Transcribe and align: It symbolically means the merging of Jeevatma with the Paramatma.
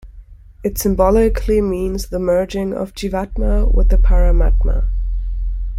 It 0.63 0.79
symbolically 0.79 1.61
means 1.61 2.07
the 2.09 2.17
merging 2.17 2.73
of 2.73 2.95
Jeevatma 2.95 3.71
with 3.71 3.89
the 3.89 3.99
Paramatma. 3.99 4.87